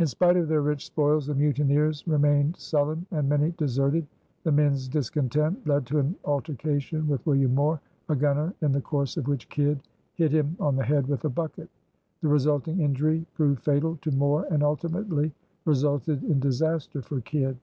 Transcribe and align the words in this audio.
In 0.00 0.08
spite 0.08 0.36
of 0.36 0.48
their 0.48 0.62
rich 0.62 0.84
spoils, 0.86 1.28
the 1.28 1.34
mutineers 1.36 2.02
remained 2.08 2.56
sullen, 2.56 3.06
and 3.12 3.28
many 3.28 3.52
deserted. 3.52 4.04
The 4.42 4.50
men's 4.50 4.88
discontent 4.88 5.64
led 5.64 5.86
to 5.86 6.00
an 6.00 6.16
altercation 6.24 7.06
with 7.06 7.24
William 7.24 7.54
Moore, 7.54 7.80
a 8.08 8.16
gunner, 8.16 8.52
in 8.62 8.72
the 8.72 8.80
course 8.80 9.16
of 9.16 9.28
which 9.28 9.48
Kidd 9.48 9.78
hit 10.14 10.32
him 10.32 10.56
on 10.58 10.74
the 10.74 10.82
head 10.82 11.06
with 11.06 11.24
a 11.24 11.28
bucket. 11.30 11.70
The 12.20 12.26
resulting 12.26 12.80
injury 12.80 13.24
proved 13.34 13.60
fatal 13.62 13.96
to 14.02 14.10
Moore 14.10 14.44
and 14.50 14.64
ultimately 14.64 15.32
resulted 15.64 16.24
in 16.24 16.40
disaster 16.40 17.00
for 17.00 17.20
Kidd. 17.20 17.58